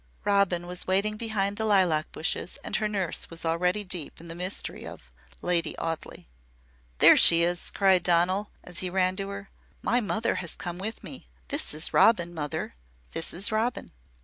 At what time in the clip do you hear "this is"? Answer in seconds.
11.49-11.93, 13.11-13.51